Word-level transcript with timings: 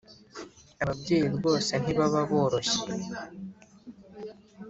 ababyeyi 0.83 1.27
rwose 1.37 1.71
ntibaba 1.81 2.19
boroshye 2.29 2.79